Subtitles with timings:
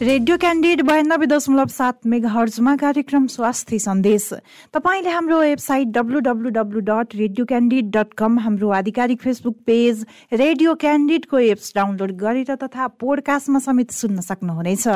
[0.00, 4.28] Radio Candid बयानब्बे दशमलव सात मेगा हर्जमा कार्यक्रम स्वास्थ्य सन्देश।
[4.74, 10.04] तपाईँले हाम्रो website W W W dot Radio Candid dot com हाम्रो आधिकारिक फेसबुक पेज
[10.32, 14.86] रेडियो क्यान्डिडको एप्स डाउनलोड गरेर तथा पोडकास्टमा समेत सुन्न सक्नुहुनेछ।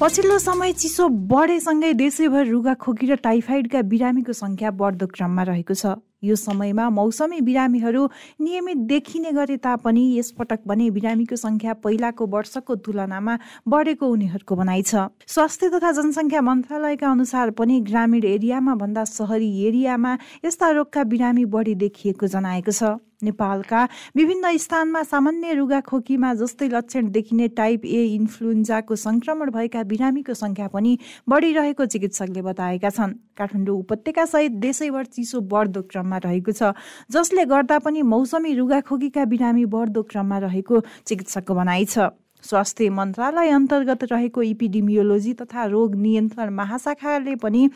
[0.00, 5.96] पछिल्लो समय चिसो बढेसँगै देशैभर रुगा खोकी र टाइफाइडका बिरामीको सङ्ख्या बढ्दो क्रममा रहेको छ।
[6.22, 8.04] यो समयमा मौसमी बिरामीहरू
[8.40, 15.06] नियमित देखिने गरे तापनि यसपटक भने बिरामीको संख्या पहिलाको वर्षको तुलनामा बढेको उनीहरूको भनाइ छ।
[15.26, 21.74] स्वास्थ्य तथा जनसङ्ख्या मन्त्रालयका अनुसार पनि ग्रामीण एरियामा भन्दा सहरी एरियामा यस्ता रोगका बिरामी बढी
[21.76, 23.82] देखिएको जनाएको छ। नेपालका
[24.16, 30.68] विभिन्न स्थानमा सामान्य रुगा खोकीमा जस्तै लक्षण देखिने टाइप ए इन्फ्लुन्जाको संक्रमण भएका बिरामीको संख्या
[30.68, 36.72] पनि बढिरहेको चिकित्सकले बताएका छन्। काठमाडौँ उपत्यका सहित देशैभर चिसो बढ्दो क्रममा रहेको छ
[37.10, 42.12] जसले गर्दा पनि मौसमी रुगाखोकीका बिरामी बढ्दो क्रममा रहेको चिकित्सकको भनाइ छ।
[42.44, 47.68] स्वास्थ्य मन्त्रालय अन्तर्गत रहेको इपिडिमियोलोजी तथा रोग नियन्त्रण महाशाखाले पनि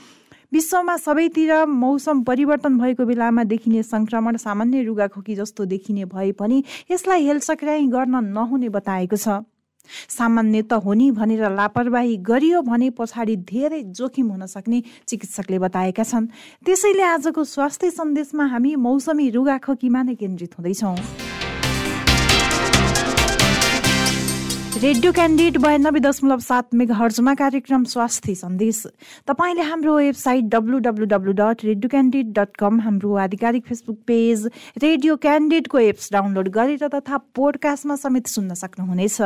[0.52, 7.24] विश्वमा सबैतिर मौसम परिवर्तन भएको बेलामा देखिने संक्रमण सामान्य रुगाखोकी जस्तो देखिने भए पनि यसलाई
[7.24, 9.46] हेलसक्राइ गर्न नहुने बताएको छ।
[10.08, 16.02] सामान्य त हो नि भनेर लापरवाही गरियो भने पछाडि धेरै जोखिम हुन सक्ने चिकित्सकले बताएका
[16.02, 16.26] छन्।
[16.66, 20.96] त्यसैले आजको स्वास्थ्य सन्देशमा हामी मौसमी रुगाखोकीमा नै केन्द्रित हुँदैछौँ।
[24.80, 28.78] रेडियो क्यान्डिड बयानब्बे दशमलव सात मेगा हर्जमा कार्यक्रम स्वास्थ्य सन्देश।
[29.28, 34.46] तपाईँले हाम्रो website W W W dot Radio Candid dot com हाम्रो आधिकारिक फेसबुक पेज
[34.82, 39.20] रेडियो क्यान्डिडको एप्स डाउनलोड गरेर तथा पोडकास्टमा समेत सुन्न सक्नुहुनेछ।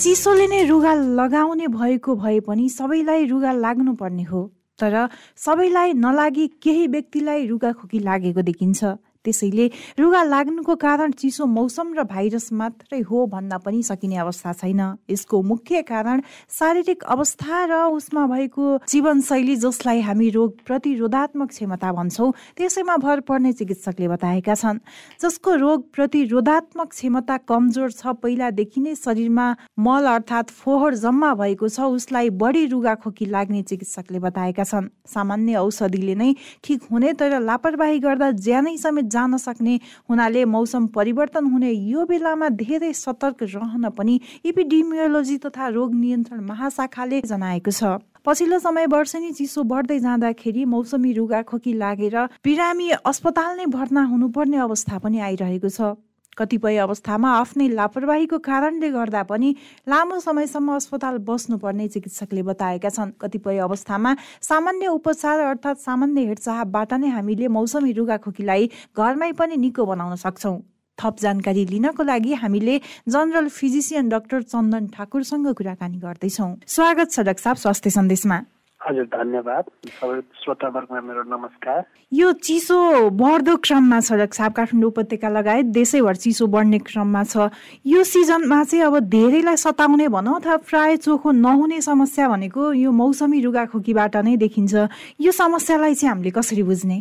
[0.00, 4.42] चिसोले नै रुगा लगाउने भएको भए पनि सबैलाई रुगा लाग्नुपर्ने हो
[4.80, 9.66] तर सबैलाई नलागी केही व्यक्तिलाई रुगा खोकी लागेको देखिन्छ। त्यसैले
[9.98, 15.42] रुगा लाग्नुको कारण चिसो मौसम र भाइरस मात्रै हो भन्न पनि सकिने अवस्था छैन। यसको
[15.42, 22.96] मुख्य कारण शारीरिक अवस्था र उसमा भएको जीवनशैली जसलाई हामी रोग प्रतिरोधात्मक क्षमता भन्छौँ त्यसैमा
[22.96, 24.78] भर पर्ने चिकित्सकले बताएका छन्।
[25.22, 29.46] जसको रोग प्रतिरोधात्मक क्षमता कमजोर छ पहिलादेखि नै शरीरमा
[29.78, 35.56] मल अर्थात् फोहोर जम्मा भएको छ उसलाई बढी रुगा खोकी लाग्ने चिकित्सकले बताएका छन्। सामान्य
[35.58, 36.34] औषधिले नै
[36.64, 39.74] ठिक हुने तर लापरवाही गर्दा ज्यानै समेत जान सक्ने
[40.10, 47.20] हुनाले मौसम परिवर्तन हुने यो बेलामा धेरै सतर्क रहन पनि इपिडिमियोलोजी तथा रोग नियन्त्रण महाशाखाले
[47.24, 54.02] जनाएको छ। पछिल्लो समय वर्षेनी चिसो बढ्दै जाँदाखेरि मौसमी रुगाखोकी लागेर बिरामी अस्पताल नै भर्ना
[54.06, 55.94] हुनुपर्ने अवस्था पनि आइरहेको छ।
[56.38, 59.54] कतिपय अवस्थामा आफ्नै लापरवाहीको कारणले गर्दा पनि
[59.88, 67.08] लामो समयसम्म अस्पताल बस्नुपर्ने चिकित्सकले बताएका छन्। कतिपय अवस्थामा सामान्य उपचार अर्थात् सामान्य हेरचाहबाट नै
[67.08, 70.56] हामीले मौसमी रुगाखोकीलाई घरमै पनि निको बनाउन सक्छौँ।
[70.98, 77.54] थप जानकारी लिनको लागि हामीले जनरल फिजिसियन डाक्टर चन्दन ठाकुरसँग कुराकानी गर्दैछौँ। स्वागत छ डाक्टर
[77.56, 78.38] स्वास्थ्य सन्देशमा।
[78.82, 81.82] हजुर धन्यवाद। सबै श्रोतावर्गमा मेरो नमस्कार।
[82.12, 82.78] यो चिसो
[83.14, 87.48] बढ्दो क्रममा छ साहब काठमाडौँ उपत्यका लगायत देशैभर चिसो बढ्ने क्रममा छ।
[87.86, 93.40] यो सिजनमा चाहिँ अब धेरैलाई सताउने भनौँ अथवा प्राय चोखो नहुने समस्या भनेको यो मौसमी
[93.40, 94.74] रुगाखोकीबाट नै देखिन्छ।
[95.20, 96.98] यो समस्यालाई चाहिँ हामीले कसरी बुझ्ने?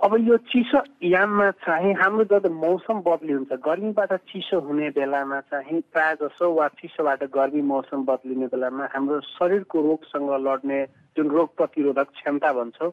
[0.00, 5.80] अब यो चिसो याममा चाहिँ हाम्रो जब मौसम बदली हुन्छ गर्मीबाट चिसो हुने बेलामा चाहिँ
[5.92, 10.78] प्रायः जसो वा चिसोबाट गर्मी मौसम बदलिने बेलामा हाम्रो शरीरको रोगसँग लड्ने
[11.16, 12.90] जुन रोग प्रतिरोधक क्षमता भन्छौँ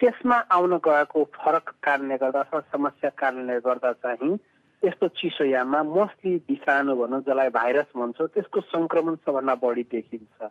[0.00, 4.38] त्यसमा आउन गएको फरक कारणले गर्दा अथवा समस्या कारणले गर्दा चाहिँ
[4.82, 10.50] यस्तो चिसो याममा मोस्टली विषाणु भनौँ जसलाई भाइरस भन्छौँ त्यसको सङ्क्रमण सबभन्दा बढी देखिन्छ।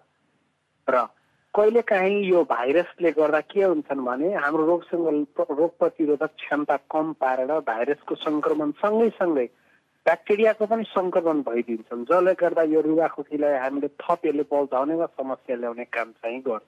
[0.87, 1.07] र
[1.55, 5.07] कहिलेकाहीँ यो भाइरसले गर्दा के हुन्छन् भने हाम्रो रोगसँग
[5.59, 9.45] रोग प्रतिरोधक क्षमता कम पारेर भाइरसको सङ्क्रमण सँगै
[10.05, 15.85] ब्याक्टेरियाको पनि सङ्क्रमण भइदिन्छन् जसले गर्दा यो रुगाखोकीलाई हामीले थप यसले बल्झाउने वा समस्या ल्याउने
[15.93, 16.65] काम चाहिँ गर्छ।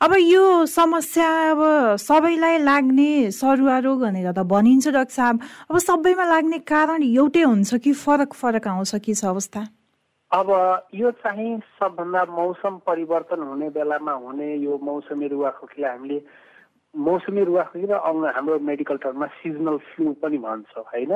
[0.00, 1.60] अब यो समस्या अब
[2.00, 7.74] सबैलाई लाग्ने सरुवा रोग भनेर त भनिन्छ डाक्टर साहब। अब सबैमा लाग्ने कारण एउटै हुन्छ
[7.84, 9.66] कि फरक फरक आउँछ कि छ अवस्था?
[10.30, 10.48] अब
[10.94, 16.20] यो चाहिँ सबभन्दा मौसम परिवर्तन हुने बेलामा हुने यो मौसमी रुवाखोकीलाई हामीले
[16.94, 17.94] मौसमी रुवाखोकी र
[18.36, 21.12] हाम्रो मेडिकल टर्ममा सिजनल फ्लू पनि भन्छौँ होइन?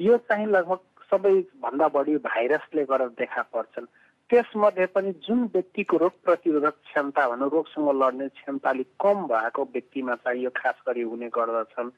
[0.00, 3.86] यो चाहिँ लगभग सबैभन्दा बढी भाइरसले गर्दा देखा पर्छन्।
[4.30, 10.14] त्यसमध्ये पनि जुन व्यक्तिको रोग प्रतिरोधक क्षमता भनौँ रोगसँग लड्ने क्षमता अलिक कम भएको व्यक्तिमा
[10.14, 11.90] चाहिँ यो खास गरी हुने गर्दछन्।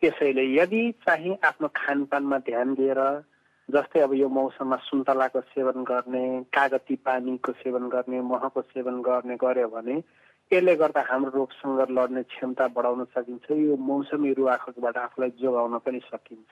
[0.00, 3.00] त्यसैले यदि चाहिँ आफ्नो खानपानमा ध्यान दिएर
[3.68, 6.24] जस्तै अब यो मौसममा सुन्तलाको सेवन गर्ने
[6.54, 9.96] कागती पानीको सेवन गर्ने महको सेवन गर्ने गर्यो भने
[10.50, 16.48] यसले गर्दा हाम्रो रोगसँग लड्ने क्षमता बढाउन सकिन्छ यो मौसमी रुवाखोकबाट आफूलाई जोगाउन पनि सकिन्छ।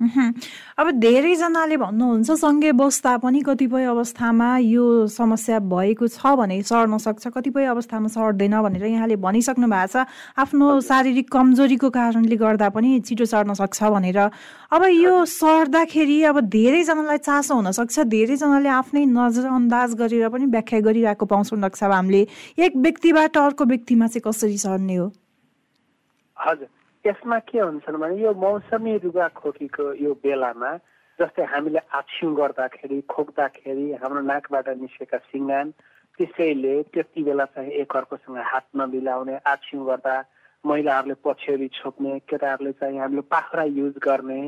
[0.00, 7.26] अब धेरैजनाले भन्नुहुन्छ सँगै बस्दा पनि कतिपय अवस्थामा यो समस्या भएको छ भने सर्न सक्छ।
[7.30, 13.24] कतिपय अवस्थामा सर्दैन भनेर यहाँले भनिसक्नु भएको छ। आफ्नो शारीरिक कमजोरीको कारणले गर्दा पनि छिटो
[13.24, 14.18] सर्न सक्छ भनेर।
[14.74, 21.60] अब यो सर्दाखेरि अब धेरैजनालाई चासो हुनसक्छ धेरैजनाले आफ्नै नजरअन्दाज गरेर पनि व्याख्या गरिरहेको पाउँछौँ
[21.62, 22.26] डाक्टर हामीले
[22.58, 25.06] एक व्यक्तिबाट अर्को व्यक्तिमा चाहिँ कसरी सर्ने हो?
[26.36, 26.68] हजुर।
[27.04, 30.70] यसमा के हुन्छन् भने यो मौसमी रुगा खोकीको यो बेलामा
[31.18, 35.70] जस्तै हामीले आछ्यु गर्दाखेरि खोक्दाखेरि हाम्रो नाकबाट निस्केका सिङ्गान
[36.18, 40.14] त्यसैले त्यति बेला चाहिँ एकअर्कोसँग हात नमिलाउने आछ्यु गर्दा
[40.64, 44.40] महिलाहरूले पछ्यौरी छोप्ने केटाहरूले चाहिँ हामीले पाखुरा युज गर्ने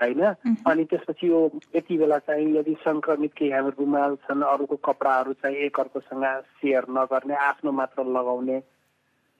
[0.00, 0.22] होइन?
[0.66, 1.40] अनि त्यसपछि यो
[1.76, 6.24] यति बेला चाहिँ यदि सङ्क्रमित केही हाम्रो रुमाल छन् अरूको कपडाहरू चाहिँ एकअर्कोसँग
[6.58, 8.62] सेयर नगर्ने आफ्नो मात्र लगाउने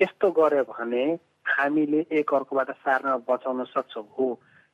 [0.00, 1.04] यस्तो गर्यो भने
[1.46, 4.28] हामीले एक अर्कोबाट सार्न बचाउन सक्छौँ। हो।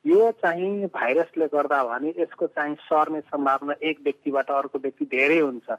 [0.05, 5.69] यो चाहिँ भाइरसले गर्दा भने यसको चाहिँ सर्ने सम्भावना एक व्यक्तिबाट अर्को व्यक्ति धेरै हुन्छ।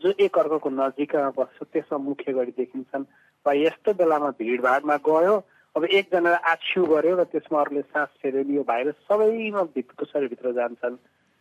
[0.00, 3.04] जो एक अर्कोको नजिकमा बस्छ त्यसमा मुख्य गरी देखिन्छन्।
[3.46, 5.34] वा यस्तो बेलामा भिडभाडमा गयो
[5.76, 10.96] अब एकजनाले आछ्यु गर्यो र त्यसमा अरूले सास फेऱ्यो यो भाइरस सबैमा भित्रको शरीरभित्र जान्छन्।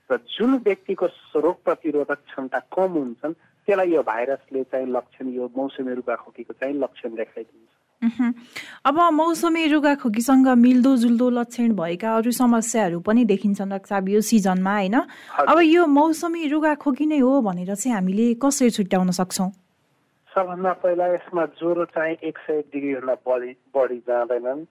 [0.10, 1.06] र जुन व्यक्तिको
[1.36, 7.16] रोग प्रतिरोधक क्षमता कम हुन्छन् त्यसलाई यो भाइरसले चाहिँ लक्षण यो मौसमी रुगाखोकीको चाहिँ लक्षण
[7.16, 14.96] देखाइदिन्छ। अब मौसमी रुगाखोकीसँग मिल्दोजुल्दो लक्षण भएका अरू समस्याहरू पनि देखिन्छन् रक्साब यो सिजनमा होइन?
[15.38, 19.50] अब यो मौसमी रुगाखोकी नै हो भनेर चाहिँ हामीले कसरी छुट्याउन सक्छौँ?
[20.32, 24.66] सबभन्दा पहिला यसमा ज्वरो चाहिँ एक सय डिग्रीभन्दा बढी बढी जाँदैनन्।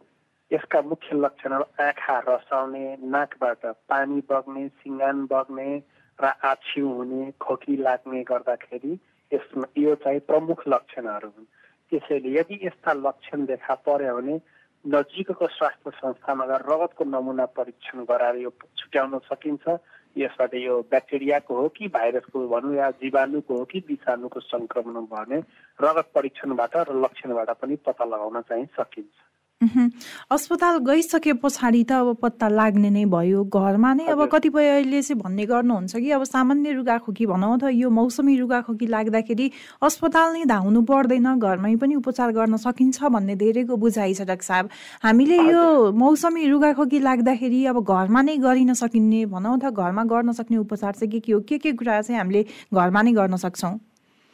[0.50, 5.70] यसका मुख्य लक्षणहरू आँखा रसाउने नाकबाट पानी बग्ने सिङ्गान बग्ने
[6.18, 8.92] र आछ्यु हुने खोकी लाग्ने गर्दाखेरि
[9.32, 11.46] यसमा यो चाहिँ प्रमुख लक्षणहरू हुन्।
[11.90, 14.34] त्यसैले यदि यस्ता लक्षण देखा पर्यो भने
[14.84, 19.78] नजिकको स्वास्थ्य संस्थामा गएर रगतको नमुना परीक्षण गराएर यो छुट्याउन सकिन्छ।
[20.16, 25.38] यसबाट यो ब्याक्टेरियाको हो कि भाइरसको भनौँ या जीवाणुको हो कि विषाणुको सङ्क्रमण भने
[25.78, 29.29] रगत परीक्षणबाट र लक्षणबाट पनि पत्ता लगाउन चाहिँ सकिन्छ।
[29.60, 35.44] अस्पताल गइसके पछाडि त अब पत्ता लाग्ने नै भयो। घरमा नै अब कतिपयले चाहिँ भन्ने
[35.46, 39.50] गर्नुहुन्छ कि अब सामान्य रुगाखोकी भनौँ अथवा यो मौसमी रुगाखोकी लाग्दाखेरि
[39.84, 44.68] अस्पताल नै धाउनु पर्दैन। घरमै पनि उपचार गर्न सकिन्छ भन्ने धेरैको बुझाइ छ डाक्टर साहब।
[45.04, 50.56] हामीले यो मौसमी रुगाखोकी लाग्दाखेरि अब घरमा नै गरिन सकिने भनौँ अथवा घरमा गर्न सक्ने
[50.56, 51.40] उपचार चाहिँ के के हो?
[51.44, 53.76] के के कुरा चाहिँ हामीले घरमा नै गर्न सक्छौँ?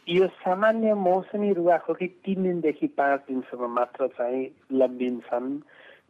[0.08, 5.49] यो सामान्य मौसमी रुवाखोकी तिन दिनदेखि पाँच दिनसम्म मात्र चाहिँ लम्बिन्छन्।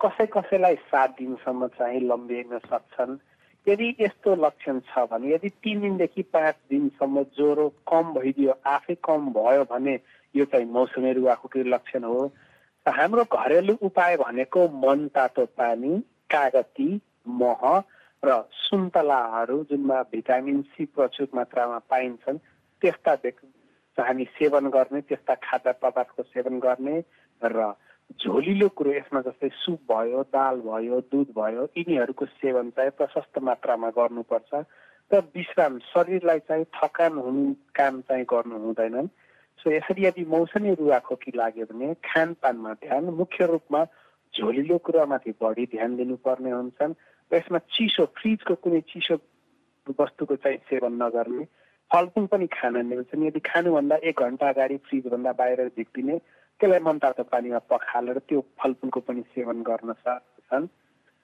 [0.01, 3.17] कसै कसैलाई सात दिनसम्म चाहिँ लम्बिन सक्छन्।
[3.67, 9.33] यदि यस्तो लक्षण छ भने यदि तिन दिनदेखि पाँच दिनसम्म ज्वरो कम भइदियो आफै कम
[9.33, 9.99] भयो भने
[10.35, 12.27] यो चाहिँ मौसमी रुवाखोकी लक्षण हो।
[12.87, 15.99] हाम्रो घरेलु उपाय भनेको मन तातो पानी
[16.31, 17.01] कागती
[17.41, 17.65] मह
[18.23, 22.38] र सुन्तलाहरू जुनमा भिटामिन सी प्रचुर मात्रामा पाइन्छन्।
[22.83, 23.15] त्यस्ता
[23.99, 26.97] हामी सेवन गर्ने त्यस्ता खाद्य पदार्थको सेवन गर्ने
[27.43, 27.73] र
[28.23, 33.91] झोलिलो कुरो यसमा जस्तै सुप भयो दाल भयो दुध भयो यिनीहरूको सेवन चाहिँ प्रशस्त मात्रामा
[33.91, 34.65] गर्नुपर्छ
[35.11, 39.09] र विश्राम शरीरलाई चाहिँ थकान हुनु काम चाहिँ गर्नु हुँदैनन्।
[39.59, 43.85] सो यसरी यदि मौसमी रुवा खोकी लाग्यो भने खानपानमा ध्यान मुख्य रूपमा
[44.35, 46.95] झोलिलो कुरामाथि बढी ध्यान दिनुपर्ने हुन्छन्।
[47.33, 49.15] र यसमा चिसो फ्रिजको कुनै चिसो
[50.00, 51.45] वस्तुको चाहिँ सेवन नगर्ने
[51.90, 56.19] फलफुल पनि खान मिल्छन् यदि खानुभन्दा एक घन्टा अगाडि फ्रिजभन्दा बाहिर झिक्पिने
[56.61, 60.66] त्यसलाई मन तातो पानीमा पखालेर त्यो फलफुलको पनि सेवन गर्न सक्छन्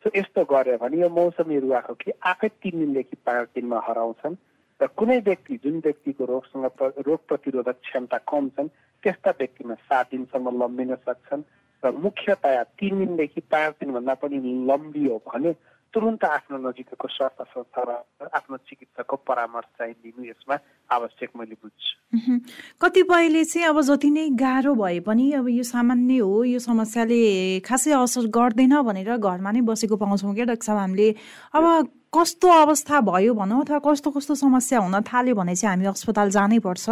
[0.04, 4.37] सो यस्तो गर्यो भने यो मौसमी रुवाको कि आफै तिन दिनदेखि पाँच दिनमा हराउँछन्
[4.81, 6.64] र कुनै व्यक्ति जुन व्यक्तिको रोगसँग
[7.07, 8.69] रोग प्रतिरोधक क्षमता कम छन्
[9.02, 11.42] त्यस्ता व्यक्तिमा सात दिनसम्म लम्बिन सक्छन्
[11.83, 15.52] र मुख्यतया तिन दिनदेखि पाँच दिनभन्दा पनि लम्बियो भने
[15.94, 20.56] तुरुन्त आफ्नो नजिकको स्वास्थ्य संस्था र आफ्नो चिकित्सकको परामर्श चाहिँ लिनु यसमा
[20.88, 22.38] आवश्यक मैले बुझ्छु।
[22.80, 27.92] कतिपयले चाहिँ अब जति नै गाह्रो भए पनि अब यो सामान्य हो यो समस्याले खासै
[27.92, 31.08] असर गर्दैन भनेर घरमा नै बसेको पाउँछौँ क्या डाक्टर साहब हामीले।
[31.52, 31.64] अब
[32.08, 36.58] कस्तो अवस्था भयो भनौँ अथवा कस्तो कस्तो समस्या हुन थाल्यो भने चाहिँ हामी अस्पताल जानै
[36.64, 36.88] पर्छ?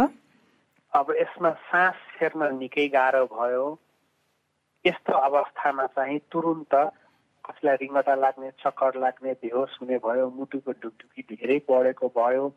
[0.93, 3.65] अब यसमा सास फेर्न निकै गाह्रो भयो।
[4.85, 6.73] यस्तो अवस्थामा चाहिँ तुरुन्त
[7.51, 12.49] कसैलाई रिङ्गटा लाग्ने चक्कर लाग्ने बेहोस हुने भयो मुटुको ढुकढुकी धेरै बढेको भयो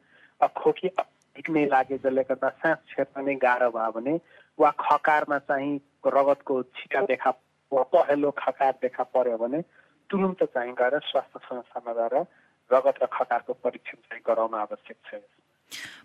[0.56, 0.88] खोकी
[1.36, 4.14] धिक्ने लागे जसले गर्दा सास छेर्न नै गाह्रो भयो भने
[4.58, 5.74] वा खकारमा चाहिँ
[6.06, 7.30] रगतको छिटा देखा
[7.72, 9.60] पहेँलो खकार देखा पर्यो भने
[10.10, 12.14] तुरुन्त चाहिँ गएर स्वास्थ्य संस्थामा गएर
[12.70, 15.20] रगत र खकारको परीक्षण चाहिँ गराउन आवश्यक छ।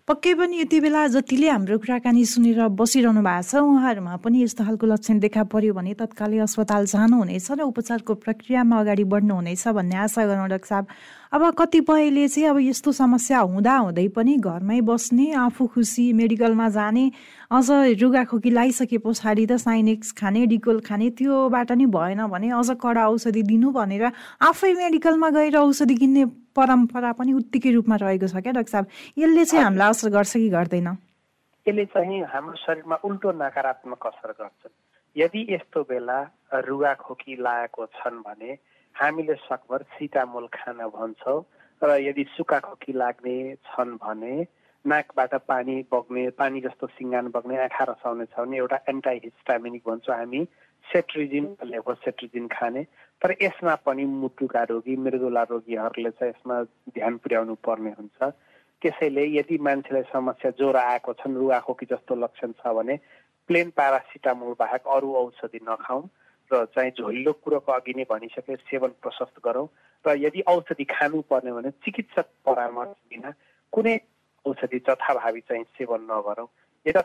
[0.08, 4.86] पक्कै पनि यति बेला जतिले हाम्रो कुराकानी सुनेर बसिरहनु भएको छ उहाँहरूमा पनि यस्तो खालको
[4.92, 10.48] लक्षण देखा पर्यो भने तत्कालै अस्पताल जानुहुनेछ र उपचारको प्रक्रियामा अगाडि बढ्नुहुनेछ भन्ने आशा गरौँ
[10.50, 10.86] डाक्टर साहब।
[11.32, 17.04] अब कतिपयले चाहिँ अब यस्तो समस्या हुँदा हुँदै पनि घरमै बस्ने आफू खुसी मेडिकलमा जाने
[17.54, 17.70] अझ
[18.02, 23.42] रुगाखोकी लगाइसके पछाडि त साइनेक्स खाने डिकोल खाने त्योबाट नि भएन भने अझ कडा औषधि
[23.46, 24.10] दिनु भनेर
[24.42, 26.24] आफै मेडिकलमा गएर औषधि किन्ने
[26.58, 28.86] परम्परा पनि उत्तिकै रूपमा रहेको छ क्या डाक्टर साहब?
[29.18, 30.88] यसले चाहिँ हामीलाई असर गर्छ कि गर्दैन?
[31.66, 34.66] यसले चाहिँ हाम्रो शरीरमा उल्टो नकारात्मक असर गर्छ।
[35.16, 36.18] यदि यस्तो बेला
[36.66, 38.50] रुगाखोकी लागेको छन् भने
[39.00, 41.40] हामीले सकभर सिटामोल खान भन्छौँ
[41.82, 44.34] र यदि सुक्खा खोकी लाग्ने छन् भने
[44.84, 50.44] नाकबाट पानी बग्ने पानी जस्तो सिङ्गान बग्ने आँखा रसाउने छ भने एउटा एन्टाइहिस्टामिनिक भन्छौँ हामी।
[50.84, 51.46] सेट्रिजिन
[52.04, 52.82] सेट्रिजिन खाने।
[53.22, 56.62] तर यसमा पनि मुटुका रोगी मृदुला रोगीहरूले चाहिँ यसमा
[56.96, 58.32] ध्यान पुर्याउनु पर्ने हुन्छ।
[58.82, 62.96] त्यसैले यदि मान्छेलाई समस्या ज्वरो आएको छन् रुवाखोकी जस्तो लक्षण छ भने
[63.48, 66.02] प्लेन पारासिटामोल बाहेक अरू औषधि नखाउँ
[66.52, 69.66] र चाहिँ झोलिलो कुरोको अघि नै भनिसके सेवन प्रशस्त गरौँ
[70.04, 73.30] र यदि औषधि खानुपर्ने भने चिकित्सक परामर्श बिना
[73.72, 73.96] कुनै
[74.44, 76.48] औषधि जथाभावी चाहिँ सेवन नगरौँ।
[76.86, 77.00] यता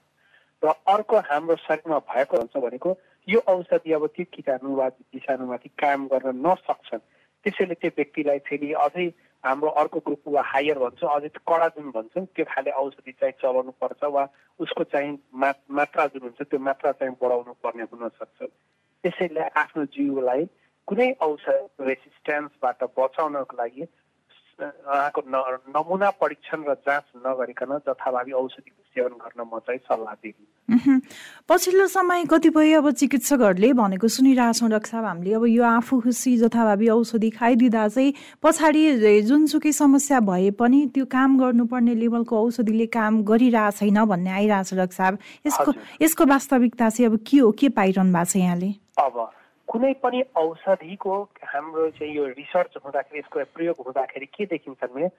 [0.64, 2.98] र अर्को हाम्रो शरीरमा भएको हुन्छ भनेको
[3.28, 7.04] यो औषधि अब त्यो किटाणु वा विषाणुमाथि काम गर्न नसक्छन्।
[7.46, 9.08] त्यसैले त्यो व्यक्तिलाई फेरि अझै
[9.44, 13.72] हाम्रो अर्को ग्रुप वा हायर भन्छौँ अझै कडा जुन भन्छौँ त्यो खाले औषधि चाहिँ चलाउनु
[13.82, 14.24] पर्छ वा
[14.60, 15.12] उसको चाहिँ
[15.78, 18.50] मात्रा जुन हुन्छ त्यो मात्रा चाहिँ बढाउनु पर्ने हुनसक्छ।
[19.06, 20.46] त्यसैले आफ्नो जिउलाई
[20.88, 23.86] कुनै औषध रेसिस्टेन्सबाट बचाउनको लागि
[24.56, 25.22] उहाँको
[25.76, 31.00] नमुना परीक्षण र जाँच नगरिकन जथाभावी औषधिको सेवन गर्न म चाहिँ सल्लाह दिन्छु।
[31.50, 36.88] पछिल्लो समय कतिपय अब चिकित्सकहरूले भनेको सुनिरहेछौँ डाक्टर साहब हामीले अब यो आफू खुसी जथाभावी
[36.90, 43.78] औषधि खाइदिँदा चाहिँ पछाडि जुनसुकै समस्या भए पनि त्यो काम गर्नुपर्ने लेभलको औषधिले काम गरिरहेको
[43.78, 45.72] छैन भन्ने आइरहेछ डाक्टर साहब यसको
[46.02, 48.72] यसको वास्तविकता चाहिँ अब के हो के पाइरहनु भएको छ यहाँले?
[49.04, 49.16] अब
[49.76, 51.14] कुनै पनि औषधिको
[51.44, 55.10] हाम्रो चाहिँ यो रिसर्च हुँदाखेरि यसको प्रयोग हुँदाखेरि के देखिन्छ भने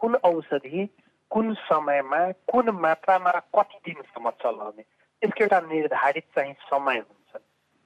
[0.00, 0.84] कुन औषधि
[1.30, 4.84] कुन समयमा कुन मात्रामा कति दिनसम्म चलाउने
[5.22, 7.42] यसको एउटा निर्धारित चाहिँ समय हुन्छ।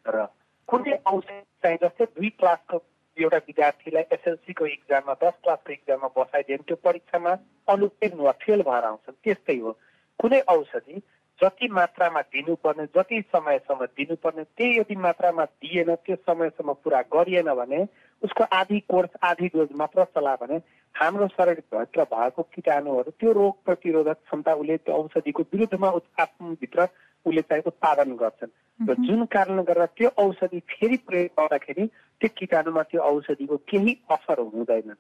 [0.07, 0.27] र
[0.69, 2.83] कुनै औषधि चाहिँ जस्तै दुई क्लासको
[3.17, 7.33] एउटा विद्यार्थीलाई एसएलसीको इक्जाममा दस क्लासको इक्जाममा बसाइदियो भने त्यो परीक्षामा
[7.75, 9.73] अनुत्तीर्ण वा फेल भएर आउँछ त्यस्तै हो।
[10.19, 11.03] कुनै औषधि
[11.41, 17.87] जति मात्रामा दिनुपर्ने जति समयसम्म दिनुपर्ने त्यही यदि मात्रामा दिएन त्यो समयसम्म पुरा गरिएन भने
[18.23, 20.57] उसको आधी कोर्स आधी डोज मात्र चला भने
[20.95, 25.89] हाम्रो शरीरभित्र भएको किटाणुहरू त्यो रोग प्रतिरोधक क्षमता उसले त्यो औषधिको विरुद्धमा
[26.21, 26.89] आफ्नोभित्र
[27.27, 31.87] उसले चाहिँ उत्पादन गर्छन्। र जुन कारणले गर्दा त्यो औषधि फेरि प्रयोग गर्दाखेरि
[32.21, 34.93] त्यो किटाणुमा त्यो औषधिको केही असर हुँदैन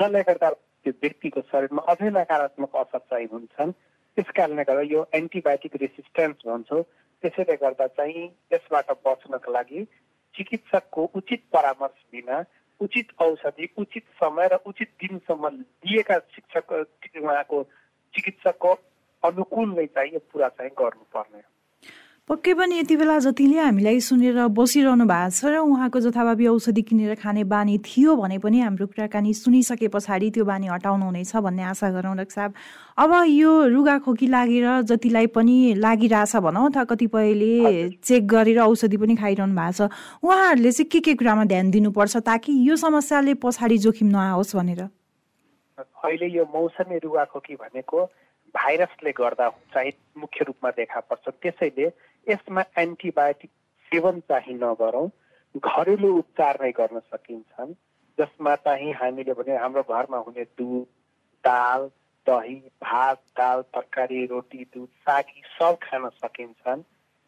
[0.00, 3.72] जसले गर्दा त्यो व्यक्तिको शरीरमा अझै नकारात्मक असर चाहिँ हुन्छन्।
[4.16, 6.82] त्यस कारणले गर्दा यो एन्टिबायोटिक रेसिस्टेन्स भन्छौँ।
[7.22, 9.84] त्यसैले गर्दा चाहिँ यसबाट बच्नको लागि
[10.34, 12.36] चिकित्सकको उचित परामर्श बिना
[12.80, 15.48] उचित औषधि उचित समय र उचित दिनसम्म
[15.84, 17.62] दिएका शिक्षक उहाँको
[18.14, 18.72] चिकित्सकको
[19.22, 21.55] अनुकूलमै चाहिँ यो पुरा चाहिँ गर्नुपर्ने हो।
[22.26, 27.14] पक्कै पनि यति बेला जतिले हामीलाई सुनेर बसिरहनु भएको छ र उहाँको जथाभावी औषधि किनेर
[27.22, 31.90] खाने बानी थियो भने पनि हाम्रो कुराकानी सुनिसके पछाडि त्यो बानी हटाउनु हुनेछ भन्ने आशा
[31.94, 32.54] गरौँ डाक्टर साहब।
[32.98, 37.54] अब यो रुगाखोकी लागेर जतिलाई पनि लागिरहेछ भनौँ अथवा कतिपयले
[37.94, 39.90] चेक गरेर औषधि पनि खाइरहनु भएको छ
[40.26, 44.82] उहाँहरूले चाहिँ के के कुरामा ध्यान दिनुपर्छ ताकि यो समस्याले पछाडि जोखिम नआओस् भनेर?
[45.78, 47.98] अहिले यो मौसमी रुगाखोकी भनेको
[48.56, 51.86] भाइरसले गर्दा चाहिँ मुख्य रूपमा देखा पर्छ। त्यसैले
[52.26, 53.50] यसमा एन्टिबायोटिक
[53.92, 55.08] सेवन चाहिँ नगरौँ
[55.54, 57.72] घरेलु उपचार नै गर्न सकिन्छन्
[58.18, 60.84] जसमा चाहिँ हामीले भने हाम्रो घरमा हुने दुध
[61.44, 61.88] दाल
[62.26, 66.84] दही भात दाल तरकारी रोटी दुध सागी सब खान सकिन्छन्।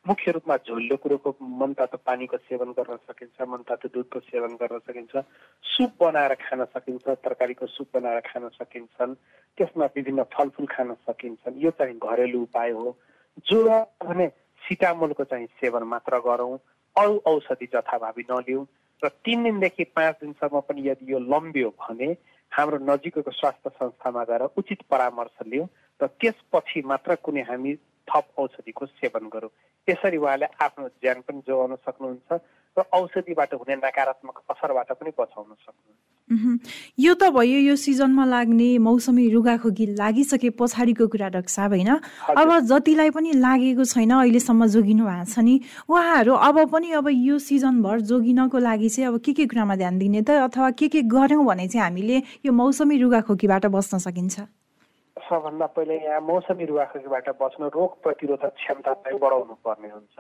[0.08, 5.24] मुख्य रूपमा झोलिलो कुरोको मनतातो पानीको सेवन गर्न सकिन्छ मनतातो दुधको सेवन गर्न सकिन्छ
[5.64, 9.14] सुप बनाएर खान सकिन्छ तरकारीको सुप बनाएर खान सकिन्छन्
[9.58, 12.96] त्यसमा विभिन्न फलफुल खान सकिन्छन्। यो चाहिँ घरेलु उपाय हो।
[13.46, 13.62] जो
[14.04, 14.28] भने
[14.62, 16.56] सिटामोलको चाहिँ सेवन मात्र गरौँ
[16.96, 18.66] अरू औषधि जथाभावी नलिउँ
[19.02, 22.08] र तिन दिनदेखि पाँच दिनसम्म पनि यदि यो लम्बियो भने
[22.52, 25.68] हाम्रो नजिकैको स्वास्थ्य संस्थामा गएर उचित परामर्श लिउँ
[26.00, 27.74] र त्यसपछि मात्र कुनै हामी
[28.08, 29.52] थप औषधिको सेवन गरौँ।
[29.88, 32.30] यसरी उहाँले आफ्नो ज्यान पनि जोगाउन सक्नुहुन्छ
[32.76, 36.06] र औषधिबाट हुने नकारात्मक असरबाट पनि बचाउन सक्नुहुन्छ।
[37.00, 41.88] यो त भयो यो सिजनमा लाग्ने मौसमी रुगाखोकी लागिसके पछाडिको कुरा डाक्टर साहब होइन
[42.36, 45.54] अब जतिलाई पनि लागेको छैन अहिलेसम्म जोगिनु भएको छ नि।
[45.88, 50.20] उहाँहरू अब पनि अब यो सिजनभर जोगिनको लागि चाहिँ अब के के कुरामा ध्यान दिने
[50.28, 54.36] त अथवा के के गऱ्यौँ भने चाहिँ हामीले यो मौसमी रुगाखोकीबाट बस्न सकिन्छ?
[55.28, 60.16] सबभन्दा पहिले यहाँ मौसमी रुगाखोकीबाट बस्न रोग प्रतिरोधक क्षमता चाहिँ बढाउनु पर्ने हुन्छ।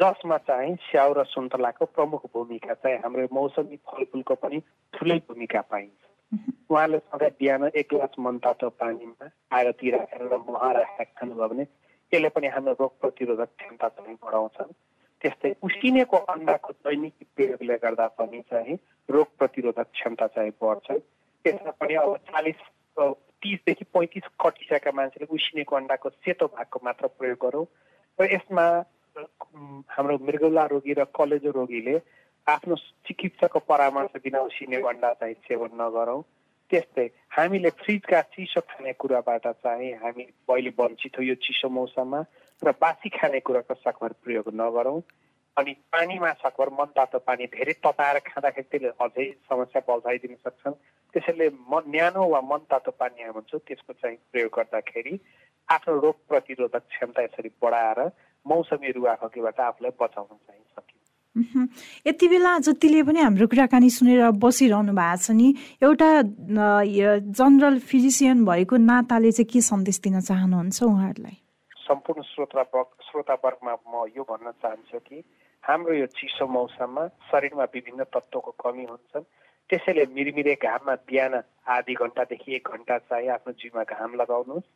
[0.00, 4.58] जसमा चाहिँ स्याउ र सुन्तलाको प्रमुख भूमिका चाहिँ हाम्रो मौसमी फलफुलको पनि
[4.92, 6.00] ठुलै भूमिका पाइन्छ।
[6.70, 11.64] उहाँले सधैँ बिहान एक ग्लास मनतातो पानीमा आगती राखेर र मह राखेर खानुभयो भने
[12.12, 14.58] यसले पनि हाम्रो रोग प्रतिरोधक क्षमता चाहिँ बढाउँछ
[15.24, 18.78] त्यस्तै उसिनेको अन्डाको दैनिक प्रयोगले गर्दा पनि चाहिँ
[19.08, 22.60] रोग प्रतिरोधक क्षमता चाहिँ बढ्छ त्यसमा पनि अब चालिस
[23.42, 27.66] तिसदेखि पैँतिस कटिसकेका मान्छेले उसिनेको अन्डाको सेतो भागको मात्र प्रयोग गरौँ
[28.18, 28.64] र यसमा
[29.88, 31.94] हाम्रो मृगौला रोगी र कलेजो रोगीले
[32.46, 32.74] आफ्नो
[33.06, 36.22] चिकित्सकको परामर्श बिना उसिने अन्डा चाहिँ सेवन नगरौँ।
[36.70, 42.20] त्यस्तै हामीले फ्रिजका चिसो खानेकुराबाट चाहिँ हामी अहिले वञ्चित हो यो चिसो मौसममा
[42.62, 45.00] र बासी खानेकुराको सकभर प्रयोग नगरौँ।
[45.58, 50.74] अनि पानीमा सकभर मनतातो पानी धेरै तताएर खाँदाखेरि त्यसले अझै समस्या बल्झाइदिन सक्छन्।
[51.14, 55.14] त्यसैले म न्यानो वा मनतातो पानी हुन्छ त्यसको चाहिँ प्रयोग गर्दाखेरि
[55.68, 58.00] आफ्नो रोग प्रतिरोधक क्षमता यसरी बढाएर
[58.46, 65.16] मौसमी रुगाखोकीबाट आफूलाई बचाउन चाहिँ सकिन्छ। यति बेला जतिले पनि हाम्रो कुराकानी सुनेर बसिरहनु भएको
[65.26, 65.48] छ नि
[65.82, 66.10] एउटा
[67.40, 71.36] जनरल फिजिसियन भएको नाताले चाहिँ के सन्देश दिन चाहनुहुन्छ उहाँहरूलाई?
[71.88, 72.62] सम्पूर्ण श्रोता
[73.08, 75.18] श्रोतावर्गमा म यो भन्न चाहन्छु कि
[75.68, 79.24] हाम्रो यो चिसो मौसममा शरीरमा विभिन्न तत्त्वको कमी हुन्छन्।
[79.70, 81.34] त्यसैले मिरमिरे घाममा बिहान
[81.68, 84.68] आधी घन्टादेखि एक घन्टा चाहिँ आफ्नो जिउमा घाम लगाउनुहोस्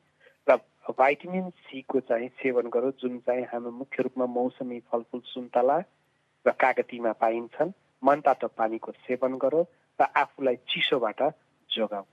[0.47, 0.57] र
[0.93, 5.79] भाइटामिन सीको चाहिँ सेवन गरौँ जुन चाहिँ हाम्रो मुख्य रूपमा मौसमी फलफुल सुन्तला
[6.45, 7.73] र कागतीमा पाइन्छन्
[8.03, 9.65] मनतातो पानीको सेवन गरौँ
[9.99, 11.23] र आफूलाई चिसोबाट
[11.71, 12.05] जोगाऊ।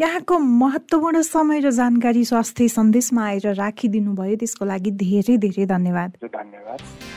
[0.00, 6.10] यहाँको महत्त्वपूर्ण समय र जानकारी स्वास्थ्य सन्देशमा आएर राखिदिनु भयो त्यसको लागि धेरै धेरै धन्यवाद।
[6.24, 7.13] धन्यवाद।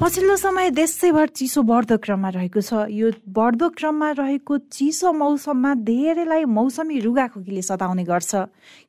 [0.00, 6.44] पछिल्लो समय देशैभर चिसो बढ्दो क्रममा रहेको छ। यो बढ्दो क्रममा रहेको चिसो मौसममा धेरैलाई
[6.48, 8.32] मौसमी रुगाखोकीले सताउने गर्छ।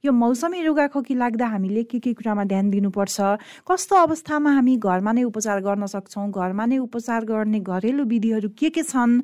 [0.07, 3.17] यो मौसमी रुगाखोकी लाग्दा हामीले के के कुरामा ध्यान दिनुपर्छ?
[3.67, 6.31] कस्तो अवस्थामा हामी घरमा नै उपचार गर्न सक्छौँ?
[6.31, 9.19] घरमा नै उपचार गर्ने घरेलु विधिहरू के के छन्?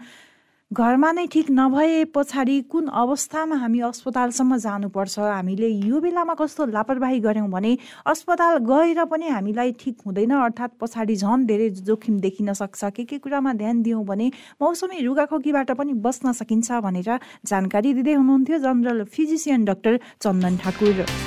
[0.71, 5.19] घरमा नै ठिक नभए पछाडि कुन अवस्थामा हामी अस्पतालसम्म जानुपर्छ?
[5.19, 7.71] हामीले यो बेलामा कस्तो लापरवाही गऱ्यौँ भने
[8.05, 13.17] अस्पताल गएर पनि हामीलाई ठिक हुँदैन। अर्थात् पछाडि झन् धेरै जोखिम देखिन सक्छ। के के
[13.17, 14.27] कुरामा ध्यान दियौँ भने
[14.61, 17.09] मौसमी रुगाखोकीबाट पनि बस्न सकिन्छ भनेर
[17.47, 21.26] जानकारी दिँदै हुनुहुन्थ्यो general physician doctor Chandan Thakur.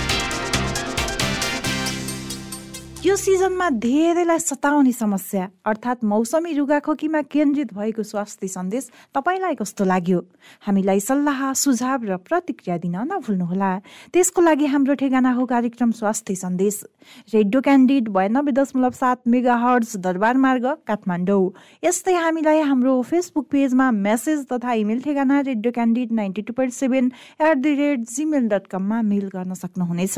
[3.11, 10.19] यो सिजनमा धेरैलाई सताउने समस्या अर्थात् मौसमी रुगाखोकीमा केन्द्रित भएको स्वास्थ्य सन्देश तपाईँलाई कस्तो लाग्यो?
[10.63, 13.71] हामीलाई सल्लाह सुझाव र प्रतिक्रिया दिन नभुल्नुहोला।
[14.15, 16.75] त्यसको लागि हाम्रो ठेगाना हो कार्यक्रम स्वास्थ्य सन्देश।
[17.35, 21.51] रेडियो क्यान्डिड बयानब्बे दशमलव सात मेगा हर्ज दरबार मार्ग काठमाडौँ।
[21.83, 27.11] यस्तै हामीलाई हाम्रो फेसबुक पेजमा मेसेज तथा इमेल ठेगाना Radio Candid ninety two point seven
[27.41, 30.17] at the rate Gmail dot कममा मेल गर्न सक्नुहुनेछ।